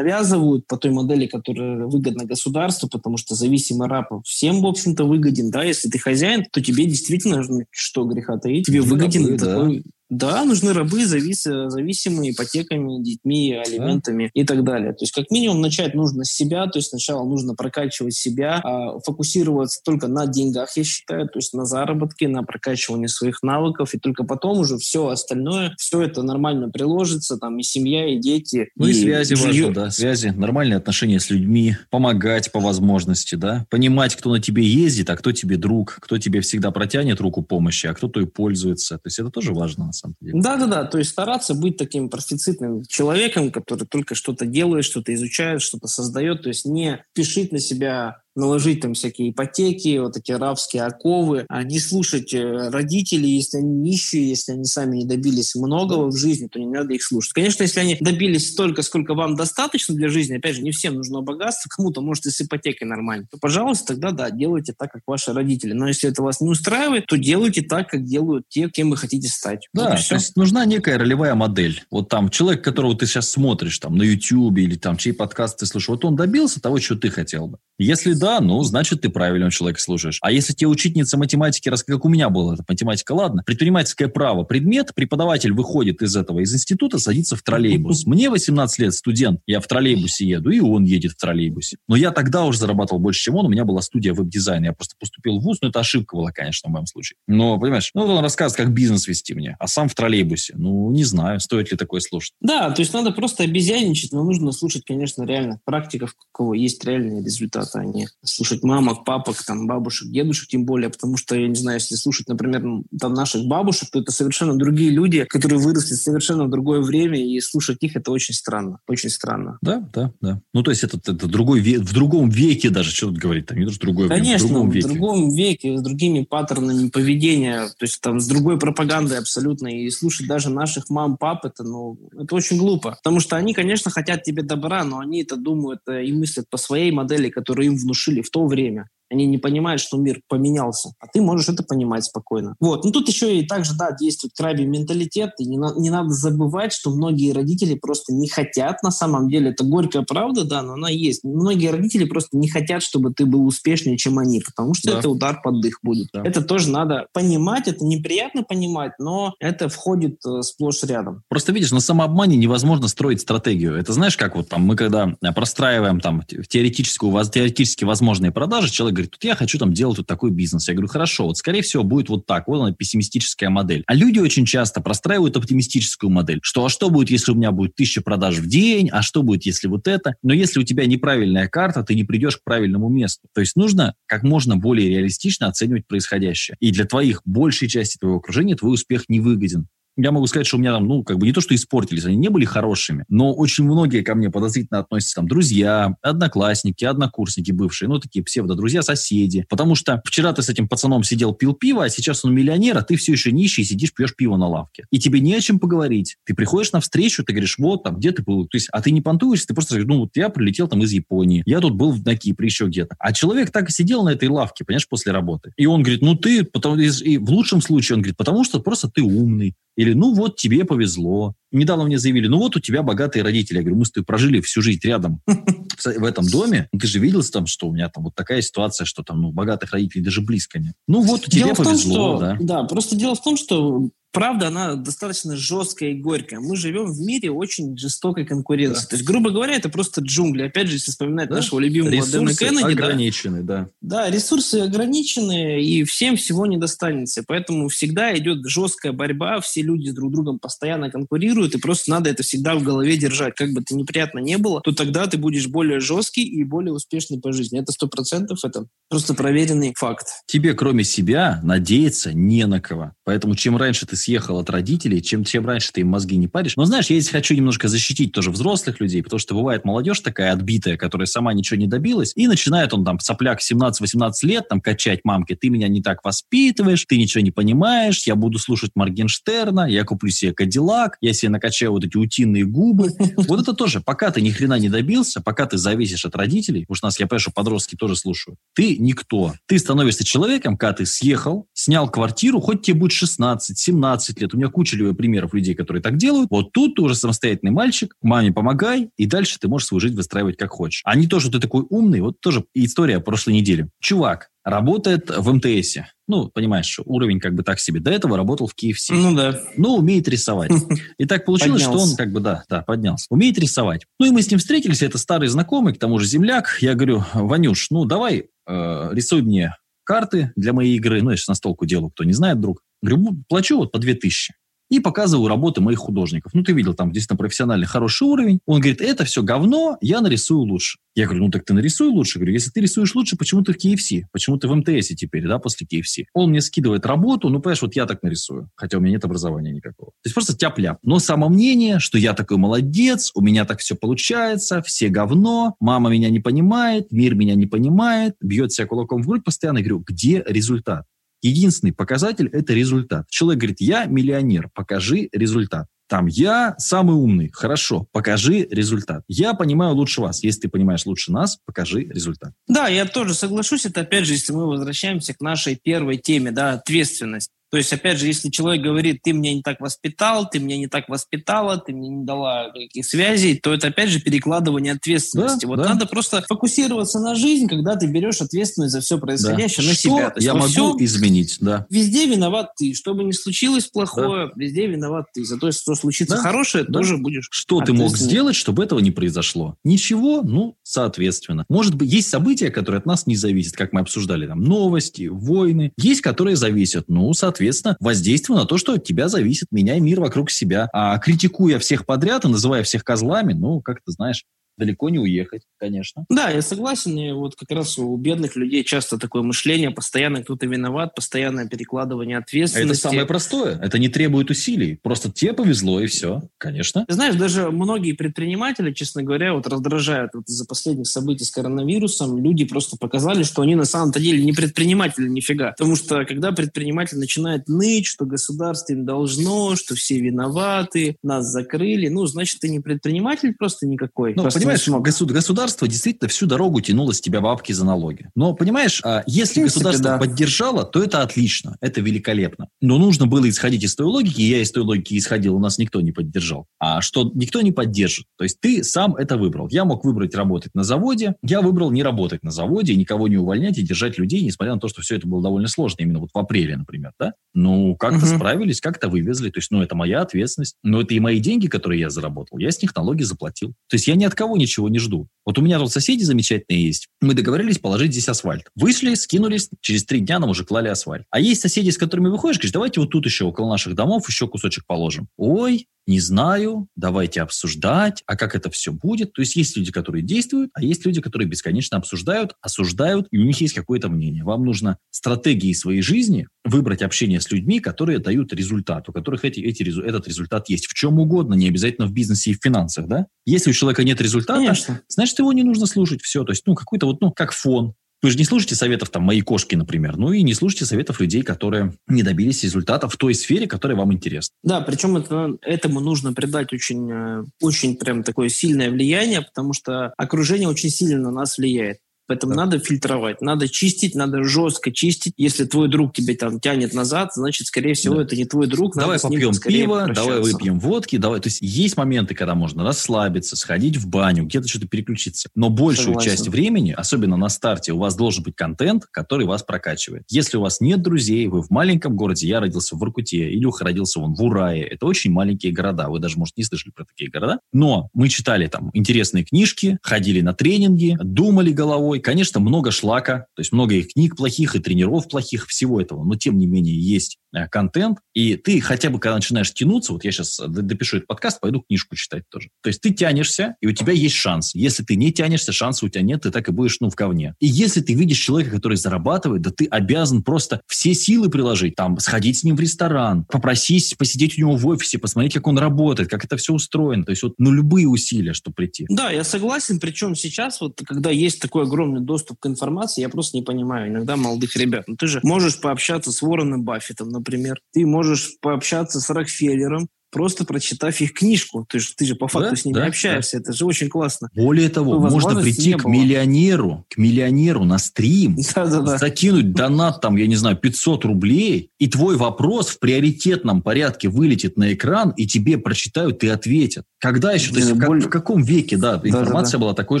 [0.00, 5.50] навязывают, по той модели, которая выгодна государству, потому что зависимый раб всем, в общем-то, выгоден.
[5.50, 5.62] Да?
[5.62, 9.90] Если ты хозяин, то тебе действительно, что греха таить, тебе выгоден рабы, такой да.
[10.10, 14.40] Да, нужны рабы, завис, зависимые ипотеками, детьми, алиментами да.
[14.40, 14.92] и так далее.
[14.92, 18.98] То есть как минимум начать нужно с себя, то есть сначала нужно прокачивать себя, а,
[19.06, 23.98] фокусироваться только на деньгах, я считаю, то есть на заработке, на прокачивании своих навыков, и
[23.98, 28.68] только потом уже все остальное, все это нормально приложится, там и семья, и дети.
[28.74, 29.66] Ну и, и связи жилье.
[29.66, 34.66] важно, да, связи, нормальные отношения с людьми, помогать по возможности, да, понимать, кто на тебе
[34.66, 38.26] ездит, а кто тебе друг, кто тебе всегда протянет руку помощи, а кто то и
[38.26, 38.96] пользуется.
[38.96, 40.40] То есть это тоже важно, самом деле.
[40.40, 45.88] Да-да-да, то есть стараться быть таким профицитным человеком, который только что-то делает, что-то изучает, что-то
[45.88, 51.46] создает, то есть не пишить на себя наложить там всякие ипотеки, вот такие рабские оковы,
[51.48, 56.16] а не слушать э, родителей, если они нищие, если они сами не добились многого в
[56.16, 57.32] жизни, то не надо их слушать.
[57.32, 61.22] Конечно, если они добились столько, сколько вам достаточно для жизни, опять же, не всем нужно
[61.22, 65.32] богатство, кому-то, может, и с ипотекой нормально, то, пожалуйста, тогда, да, делайте так, как ваши
[65.32, 65.72] родители.
[65.72, 69.28] Но если это вас не устраивает, то делайте так, как делают те, кем вы хотите
[69.28, 69.68] стать.
[69.72, 71.82] Да, вот то есть нужна некая ролевая модель.
[71.90, 75.66] Вот там человек, которого ты сейчас смотришь там на YouTube или там чей подкаст ты
[75.66, 77.58] слушаешь, вот он добился того, что ты хотел бы.
[77.78, 80.18] Если да, ну, значит, ты правильного человека слушаешь.
[80.22, 84.44] А если тебе учительница математики, раз как у меня была эта математика, ладно, предпринимательское право,
[84.44, 88.06] предмет, преподаватель выходит из этого, из института, садится в троллейбус.
[88.06, 91.78] Мне 18 лет, студент, я в троллейбусе еду, и он едет в троллейбусе.
[91.88, 94.94] Но я тогда уже зарабатывал больше, чем он, у меня была студия веб-дизайна, я просто
[95.00, 97.16] поступил в ВУЗ, но это ошибка была, конечно, в моем случае.
[97.26, 100.54] Но, понимаешь, ну, он рассказывает, как бизнес вести мне, а сам в троллейбусе.
[100.56, 102.34] Ну, не знаю, стоит ли такое слушать.
[102.40, 106.84] Да, то есть надо просто обезьяничать, но нужно слушать, конечно, реально практиков, у кого есть
[106.84, 111.48] реальные результаты а не слушать мамок, папок, там, бабушек, дедушек, тем более, потому что, я
[111.48, 112.62] не знаю, если слушать, например,
[112.98, 117.40] там, наших бабушек, то это совершенно другие люди, которые выросли совершенно в другое время, и
[117.40, 119.58] слушать их это очень странно, очень странно.
[119.62, 120.40] Да, да, да.
[120.52, 123.58] Ну, то есть это, это другой век, в другом веке даже, что тут говорить, там,
[123.58, 124.88] не даже другой Конечно, в другом веке.
[124.88, 129.90] в другом веке, с другими паттернами поведения, то есть там с другой пропагандой абсолютно, и
[129.90, 134.22] слушать даже наших мам, пап, это, ну, это очень глупо, потому что они, конечно, хотят
[134.22, 138.22] тебе добра, но они это думают э, и мыслят по своей модели, которую им внушили
[138.22, 138.88] в то время.
[139.10, 142.54] Они не понимают, что мир поменялся, а ты можешь это понимать спокойно.
[142.60, 142.84] Вот.
[142.84, 146.72] Ну, тут еще и также, да, действует краби менталитет, и не, на, не надо забывать,
[146.72, 150.90] что многие родители просто не хотят, на самом деле, это горькая правда, да, но она
[150.90, 151.24] есть.
[151.24, 154.98] Многие родители просто не хотят, чтобы ты был успешнее, чем они, потому что да.
[154.98, 156.08] это удар под дых будет.
[156.12, 156.22] Да.
[156.24, 161.22] Это тоже надо понимать, это неприятно понимать, но это входит э, сплошь рядом.
[161.28, 163.74] Просто видишь, на самообмане невозможно строить стратегию.
[163.74, 169.12] Это знаешь, как вот там мы когда простраиваем там теоретическую, теоретически возможные продажи, человек говорит,
[169.12, 170.68] тут я хочу там делать вот такой бизнес.
[170.68, 173.82] Я говорю, хорошо, вот скорее всего будет вот так, вот она пессимистическая модель.
[173.86, 177.74] А люди очень часто простраивают оптимистическую модель, что а что будет, если у меня будет
[177.74, 180.14] тысяча продаж в день, а что будет, если вот это.
[180.22, 183.28] Но если у тебя неправильная карта, ты не придешь к правильному месту.
[183.34, 186.56] То есть нужно как можно более реалистично оценивать происходящее.
[186.60, 189.68] И для твоих, большей части твоего окружения твой успех не выгоден.
[189.96, 192.16] Я могу сказать, что у меня там, ну, как бы не то, что испортились, они
[192.16, 197.88] не были хорошими, но очень многие ко мне подозрительно относятся, там, друзья, одноклассники, однокурсники бывшие,
[197.88, 199.46] ну, такие псевдо-друзья, соседи.
[199.48, 202.82] Потому что вчера ты с этим пацаном сидел, пил пиво, а сейчас он миллионер, а
[202.82, 204.86] ты все еще нищий, сидишь, пьешь пиво на лавке.
[204.90, 206.16] И тебе не о чем поговорить.
[206.24, 208.46] Ты приходишь на встречу, ты говоришь, вот, там, где ты был?
[208.46, 210.92] То есть, а ты не понтуешься, ты просто говоришь, ну, вот я прилетел там из
[210.92, 212.96] Японии, я тут был на Кипре, еще где-то.
[212.98, 215.52] А человек так и сидел на этой лавке, понимаешь, после работы.
[215.56, 218.88] И он говорит, ну, ты, потому, и в лучшем случае он говорит, потому что просто
[218.88, 221.34] ты умный, или, ну вот, тебе повезло.
[221.52, 223.56] Недавно мне заявили, ну вот у тебя богатые родители.
[223.58, 226.68] Я говорю, мы с тобой прожили всю жизнь рядом в этом доме.
[226.78, 229.72] Ты же видел там, что у меня там вот такая ситуация, что там, ну, богатых
[229.72, 230.74] родителей даже близко нет.
[230.86, 232.36] Ну вот, тебе дело повезло, том, что, да.
[232.40, 236.40] Да, просто дело в том, что правда, она достаточно жесткая и горькая.
[236.40, 238.82] Мы живем в мире очень жестокой конкуренции.
[238.82, 238.88] Да.
[238.88, 240.42] То есть, грубо говоря, это просто джунгли.
[240.42, 241.36] Опять же, если вспоминать да?
[241.36, 242.72] нашего любимого ресурсы Дэна Кеннеди.
[242.72, 243.68] ограничены, да.
[243.80, 244.00] да.
[244.00, 247.22] Да, ресурсы ограничены, и всем всего не достанется.
[247.26, 252.22] Поэтому всегда идет жесткая борьба, все люди друг другом постоянно конкурируют, и просто надо это
[252.22, 253.34] всегда в голове держать.
[253.34, 257.20] Как бы это неприятно не было, то тогда ты будешь более жесткий и более успешный
[257.20, 257.60] по жизни.
[257.60, 260.06] Это сто процентов, это просто проверенный факт.
[260.26, 262.92] Тебе, кроме себя, надеяться не на кого.
[263.04, 266.56] Поэтому чем раньше ты съехал от родителей, чем, чем раньше ты им мозги не паришь.
[266.56, 270.32] Но знаешь, я здесь хочу немножко защитить тоже взрослых людей, потому что бывает молодежь такая
[270.32, 275.00] отбитая, которая сама ничего не добилась, и начинает он там, сопляк 17-18 лет, там, качать
[275.04, 279.84] мамки, ты меня не так воспитываешь, ты ничего не понимаешь, я буду слушать Моргенштерна, я
[279.84, 282.90] куплю себе Кадиллак, я себе накачаю вот эти утиные губы.
[283.30, 286.86] Вот это тоже, пока ты ни хрена не добился, пока ты зависишь от родителей, что
[286.86, 289.34] нас, я понимаю, что подростки тоже слушают, ты никто.
[289.46, 294.34] Ты становишься человеком, когда ты съехал, снял квартиру, хоть тебе будет 16, 17, 15 лет.
[294.34, 296.30] У меня куча примеров людей, которые так делают.
[296.30, 300.36] Вот тут ты уже самостоятельный мальчик, маме помогай, и дальше ты можешь свою жизнь выстраивать
[300.36, 300.82] как хочешь.
[300.84, 302.00] А не то, что ты такой умный.
[302.00, 303.68] Вот тоже история прошлой недели.
[303.80, 305.88] Чувак работает в МТСе.
[306.06, 307.80] Ну, понимаешь, уровень как бы так себе.
[307.80, 308.92] До этого работал в KFC.
[308.94, 309.40] Ну да.
[309.56, 310.50] Но умеет рисовать.
[310.98, 311.84] И так получилось, поднялся.
[311.84, 313.06] что он как бы, да, да, поднялся.
[313.10, 313.86] Умеет рисовать.
[313.98, 316.58] Ну и мы с ним встретились, это старый знакомый, к тому же земляк.
[316.60, 321.02] Я говорю, Ванюш, ну давай э, рисуй мне карты для моей игры.
[321.02, 322.62] Ну, я сейчас на столку делаю, кто не знает, друг.
[322.82, 324.34] Говорю, плачу вот по 2000
[324.70, 326.32] и показываю работы моих художников.
[326.32, 328.38] Ну, ты видел, там действительно профессиональный хороший уровень.
[328.46, 330.78] Он говорит, это все говно, я нарисую лучше.
[330.94, 332.18] Я говорю, ну так ты нарисуй лучше.
[332.18, 334.04] говорю, если ты рисуешь лучше, почему ты в KFC?
[334.12, 336.04] Почему ты в МТС теперь, да, после KFC?
[336.14, 339.52] Он мне скидывает работу, ну, понимаешь, вот я так нарисую, хотя у меня нет образования
[339.52, 339.90] никакого.
[339.90, 340.78] То есть просто тяп-ляп.
[340.82, 345.90] Но само мнение, что я такой молодец, у меня так все получается, все говно, мама
[345.90, 349.58] меня не понимает, мир меня не понимает, бьет себя кулаком в грудь постоянно.
[349.58, 350.84] Я говорю, где результат?
[351.22, 353.08] Единственный показатель– это результат.
[353.10, 355.66] Человек говорит, я миллионер, покажи результат.
[355.90, 359.02] Там, я самый умный, хорошо, покажи результат.
[359.08, 360.22] Я понимаю лучше вас.
[360.22, 362.32] Если ты понимаешь лучше нас, покажи результат.
[362.46, 363.66] Да, я тоже соглашусь.
[363.66, 367.30] Это, опять же, если мы возвращаемся к нашей первой теме, да, ответственность.
[367.50, 370.68] То есть, опять же, если человек говорит, ты меня не так воспитал, ты меня не
[370.68, 375.46] так воспитала, ты мне не дала каких связей, то это, опять же, перекладывание ответственности.
[375.46, 375.70] Да, вот да.
[375.70, 379.68] надо просто фокусироваться на жизнь, когда ты берешь ответственность за все происходящее да.
[379.68, 380.10] на что себя.
[380.10, 381.66] То я могу всем, изменить, да.
[381.70, 382.72] Везде виноват ты.
[382.72, 384.32] Что бы ни случилось плохое, да.
[384.36, 385.24] везде виноват ты.
[385.24, 386.22] За то, что случится да.
[386.22, 386.78] хорошее, да.
[386.78, 389.56] тоже будешь Что ты мог сделать, чтобы этого не произошло?
[389.64, 391.44] Ничего, ну, соответственно.
[391.48, 395.72] Может быть, есть события, которые от нас не зависят, как мы обсуждали, там, новости, войны.
[395.76, 400.00] Есть, которые зависят, ну, соответственно соответственно, воздействую на то, что от тебя зависит, меняй мир
[400.00, 400.68] вокруг себя.
[400.72, 404.24] А критикуя всех подряд и называя всех козлами, ну, как ты знаешь,
[404.60, 406.04] далеко не уехать, конечно.
[406.08, 406.96] Да, я согласен.
[406.96, 412.18] И вот как раз у бедных людей часто такое мышление, постоянно кто-то виноват, постоянное перекладывание
[412.18, 412.80] ответственности.
[412.80, 413.58] Это самое простое.
[413.60, 414.78] Это не требует усилий.
[414.82, 416.22] Просто тебе повезло, и все.
[416.38, 416.84] Конечно.
[416.86, 422.22] Ты знаешь, даже многие предприниматели, честно говоря, вот раздражают вот из-за последних событий с коронавирусом.
[422.22, 425.52] Люди просто показали, что они на самом-то деле не предприниматели нифига.
[425.56, 431.88] Потому что когда предприниматель начинает ныть, что государство им должно, что все виноваты, нас закрыли,
[431.88, 434.14] ну, значит, ты не предприниматель просто никакой.
[434.14, 438.10] Ну, просто понимаешь, государ- государство действительно всю дорогу тянуло с тебя бабки за налоги.
[438.14, 439.98] Но, понимаешь, а, если принципе, государство да.
[439.98, 442.48] поддержало, то это отлично, это великолепно.
[442.60, 445.58] Но нужно было исходить из той логики, и я из той логики исходил, у нас
[445.58, 446.46] никто не поддержал.
[446.58, 448.06] А что никто не поддержит.
[448.16, 449.48] То есть ты сам это выбрал.
[449.50, 453.58] Я мог выбрать работать на заводе, я выбрал не работать на заводе, никого не увольнять
[453.58, 456.18] и держать людей, несмотря на то, что все это было довольно сложно, именно вот в
[456.18, 457.14] апреле, например, да?
[457.34, 458.16] Ну, как-то угу.
[458.16, 459.30] справились, как-то вывезли.
[459.30, 460.56] То есть, ну, это моя ответственность.
[460.62, 462.38] Но это и мои деньги, которые я заработал.
[462.38, 463.54] Я с них налоги заплатил.
[463.68, 465.08] То есть я ни от кого ничего не жду.
[465.24, 466.88] Вот у меня тут соседи замечательные есть.
[467.00, 468.46] Мы договорились положить здесь асфальт.
[468.56, 471.04] Вышли, скинулись, через три дня нам уже клали асфальт.
[471.10, 474.26] А есть соседи, с которыми выходишь, говоришь, давайте вот тут еще около наших домов еще
[474.26, 475.08] кусочек положим.
[475.16, 479.12] Ой, не знаю, давайте обсуждать, а как это все будет.
[479.12, 483.24] То есть есть люди, которые действуют, а есть люди, которые бесконечно обсуждают, осуждают, и у
[483.24, 484.24] них есть какое-то мнение.
[484.24, 489.40] Вам нужно стратегии своей жизни выбрать общение с людьми, которые дают результат, у которых эти,
[489.40, 493.06] эти, этот результат есть в чем угодно, не обязательно в бизнесе и в финансах, да?
[493.26, 494.80] Если у человека нет результата, Конечно.
[494.88, 496.24] значит, его не нужно слушать, все.
[496.24, 497.74] То есть, ну, какой-то вот, ну, как фон.
[498.02, 501.22] Вы же не слушаете советов там моей кошки, например, ну и не слушайте советов людей,
[501.22, 504.34] которые не добились результата в той сфере, которая вам интересна.
[504.42, 509.92] Да, причем это, этому нужно придать очень, э, очень прям такое сильное влияние, потому что
[509.98, 511.78] окружение очень сильно на нас влияет.
[512.10, 512.44] Поэтому да.
[512.44, 515.14] надо фильтровать, надо чистить, надо жестко чистить.
[515.16, 518.02] Если твой друг тебя там тянет назад, значит, скорее всего, да.
[518.02, 518.74] это не твой друг.
[518.74, 521.20] Давай попьем пиво, давай выпьем водки, давай.
[521.20, 525.28] То есть есть моменты, когда можно расслабиться, сходить в баню, где-то что-то переключиться.
[525.36, 526.10] Но большую Согласен.
[526.10, 530.02] часть времени, особенно на старте, у вас должен быть контент, который вас прокачивает.
[530.08, 534.00] Если у вас нет друзей, вы в маленьком городе, я родился в Воркуте, Илюха родился
[534.00, 537.38] вон в Урае, это очень маленькие города, вы даже, может, не слышали про такие города,
[537.52, 543.40] но мы читали там интересные книжки, ходили на тренинги, думали головой, Конечно, много шлака, то
[543.40, 547.18] есть много и книг плохих, и тренеров плохих, всего этого, но тем не менее есть
[547.50, 551.60] контент, и ты хотя бы, когда начинаешь тянуться, вот я сейчас допишу этот подкаст, пойду
[551.60, 552.50] книжку читать тоже.
[552.62, 554.54] То есть ты тянешься, и у тебя есть шанс.
[554.54, 557.34] Если ты не тянешься, шанса у тебя нет, ты так и будешь, ну, в говне.
[557.40, 561.98] И если ты видишь человека, который зарабатывает, да ты обязан просто все силы приложить, там,
[561.98, 566.08] сходить с ним в ресторан, попросить посидеть у него в офисе, посмотреть, как он работает,
[566.08, 567.04] как это все устроено.
[567.04, 568.86] То есть вот, ну, любые усилия, чтобы прийти.
[568.88, 573.36] Да, я согласен, причем сейчас, вот, когда есть такой огромный доступ к информации, я просто
[573.36, 574.84] не понимаю иногда молодых ребят.
[574.86, 580.44] Ну, ты же можешь пообщаться с Уорреном Баффетом, например, ты можешь пообщаться с Рокфеллером, просто
[580.44, 581.66] прочитав их книжку.
[581.68, 583.38] Ты же, ты же по факту да, с ними да, общаешься.
[583.38, 583.42] Да.
[583.42, 584.28] Это же очень классно.
[584.34, 588.98] Более того, ну, можно прийти к миллионеру, к миллионеру на стрим, да, да, да.
[588.98, 594.56] закинуть донат, там, я не знаю, 500 рублей, и твой вопрос в приоритетном порядке вылетит
[594.56, 596.84] на экран, и тебе прочитают и ответят.
[596.98, 597.52] Когда еще?
[597.52, 598.04] То есть, более...
[598.04, 599.64] в, в каком веке, да, информация да, да.
[599.64, 600.00] была такой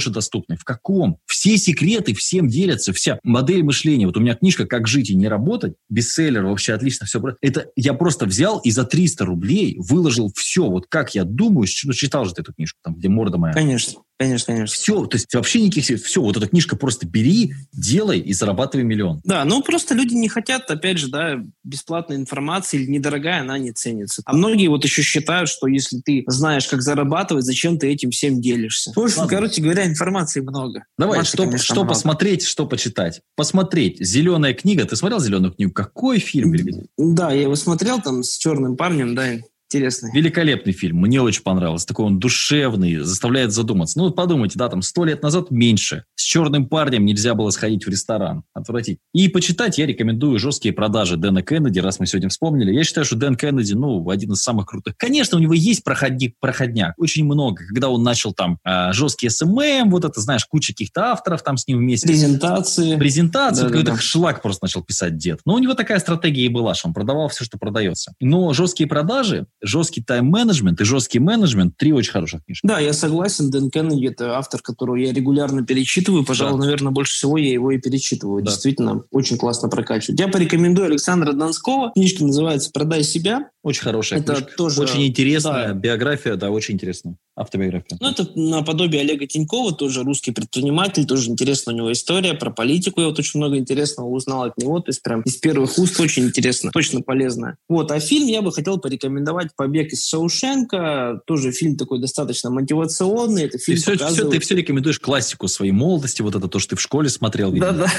[0.00, 0.58] же доступной?
[0.58, 1.18] В каком?
[1.26, 4.06] Все секреты всем делятся, вся модель мышления.
[4.06, 7.20] Вот у меня книжка «Как жить и не работать», бестселлер, вообще отлично все.
[7.40, 11.68] Это я просто взял и за 300 рублей вы выложил все, вот как я думаю,
[11.84, 13.52] ну, читал же ты эту книжку, там, где морда моя.
[13.52, 14.00] Конечно.
[14.18, 14.74] Конечно, конечно.
[14.74, 16.04] Все, то есть вообще никаких...
[16.04, 19.22] Все, вот эта книжка просто бери, делай и зарабатывай миллион.
[19.24, 23.72] Да, ну просто люди не хотят, опять же, да, бесплатной информации или недорогая, она не
[23.72, 24.20] ценится.
[24.26, 28.42] А многие вот еще считают, что если ты знаешь, как зарабатывать, зачем ты этим всем
[28.42, 28.92] делишься?
[28.94, 29.36] В общем, Ладно.
[29.36, 30.84] короче говоря, информации много.
[30.98, 31.88] Давай, Маши, что, конечно, что много.
[31.88, 33.22] посмотреть, что почитать?
[33.36, 34.04] Посмотреть.
[34.04, 34.84] «Зеленая книга».
[34.84, 35.72] Ты смотрел «Зеленую книгу»?
[35.72, 36.54] Какой фильм?
[36.98, 39.38] Да, я его смотрел там с черным парнем, да,
[39.72, 40.10] Интересный.
[40.12, 40.96] Великолепный фильм.
[40.96, 41.86] Мне очень понравился.
[41.86, 43.98] Такой он душевный, заставляет задуматься.
[43.98, 46.02] Ну, вот подумайте, да, там сто лет назад меньше.
[46.16, 48.42] С черным парнем нельзя было сходить в ресторан.
[48.52, 48.98] Отвратить.
[49.14, 52.72] И почитать я рекомендую «Жесткие продажи» Дэна Кеннеди, раз мы сегодня вспомнили.
[52.72, 54.94] Я считаю, что Дэн Кеннеди, ну, один из самых крутых.
[54.96, 56.94] Конечно, у него есть проходник, проходняк.
[56.98, 57.64] Очень много.
[57.68, 61.68] Когда он начал там э, жесткий SMM, вот это, знаешь, куча каких-то авторов там с
[61.68, 62.08] ним вместе.
[62.08, 62.96] Презентации.
[62.96, 63.62] Презентации.
[63.62, 64.02] Да, какой-то да, да.
[64.02, 65.42] шлак просто начал писать дед.
[65.44, 68.14] Но у него такая стратегия и была, что он продавал все, что продается.
[68.20, 72.66] Но жесткие продажи жесткий тайм-менеджмент и жесткий менеджмент– три очень хороших книжки.
[72.66, 73.50] Да, я согласен.
[73.50, 76.24] Дэн Кеннеди– это автор, которого я регулярно перечитываю.
[76.24, 76.66] Пожалуй, да.
[76.66, 78.42] наверное, больше всего я его и перечитываю.
[78.42, 78.50] Да.
[78.50, 80.18] Действительно, очень классно прокачивает.
[80.18, 81.92] Я порекомендую Александра Донского.
[81.92, 83.50] Книжка называется «Продай себя».
[83.62, 84.56] Очень хорошая это книжка.
[84.56, 85.68] Тоже, очень интересная.
[85.68, 85.74] Да.
[85.74, 87.16] Биография, да, очень интересная.
[87.40, 87.96] Автобиография.
[88.00, 93.00] Ну, это наподобие Олега Тинькова, тоже русский предприниматель, тоже интересная у него история про политику.
[93.00, 96.24] Я вот очень много интересного узнал от него, то есть прям из первых уст очень
[96.24, 97.56] интересно, точно полезно.
[97.68, 103.44] Вот, а фильм я бы хотел порекомендовать «Побег из Шоушенка», тоже фильм такой достаточно мотивационный.
[103.44, 104.28] Это фильм ты, все, показывает...
[104.28, 107.52] все, ты все рекомендуешь классику своей молодости, вот это то, что ты в школе смотрел.
[107.52, 107.90] Да-да,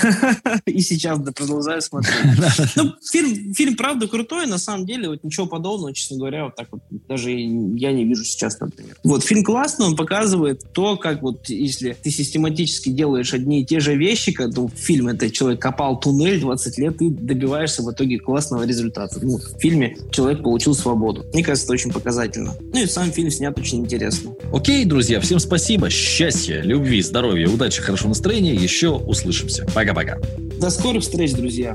[0.65, 2.11] и сейчас да, продолжаю смотреть.
[2.75, 6.67] Ну, фильм, фильм правда крутой, на самом деле, вот ничего подобного, честно говоря, вот так
[6.71, 8.97] вот даже я не вижу сейчас, например.
[9.03, 13.79] Вот, фильм классный, он показывает то, как вот если ты систематически делаешь одни и те
[13.79, 18.19] же вещи, как ну, фильм это человек копал туннель 20 лет, ты добиваешься в итоге
[18.19, 19.19] классного результата.
[19.21, 21.25] Ну, в фильме человек получил свободу.
[21.33, 22.55] Мне кажется, это очень показательно.
[22.73, 24.35] Ну и сам фильм снят очень интересно.
[24.51, 25.89] Окей, друзья, всем спасибо.
[25.89, 28.53] Счастья, любви, здоровья, удачи, хорошего настроения.
[28.53, 29.65] Еще услышимся.
[29.73, 30.17] Пока-пока.
[30.59, 31.73] До скорых встреч, друзья.